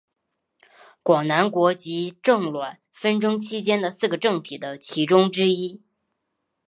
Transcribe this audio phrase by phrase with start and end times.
[1.03, 5.83] 广南国及郑阮纷争期间的四个政体的其中之一。